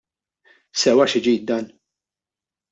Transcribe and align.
Sewa 0.79 1.05
xi 1.11 1.19
ġid 1.25 1.41
dan? 1.47 1.65